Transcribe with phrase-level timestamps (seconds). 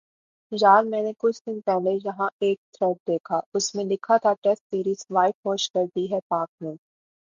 [0.51, 4.63] یار میں نے کچھ دن پہلے یہاں ایک تھریڈ دیکھا اس میں لکھا تھا ٹیسٹ
[4.65, 6.73] سیریز وائٹ واش کر دی ہے پاک نے